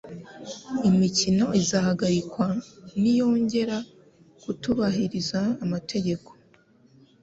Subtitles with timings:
[0.89, 2.47] Imikino izahagarikwa
[3.01, 3.77] niyongera
[4.43, 6.29] kutubahiriza amategeko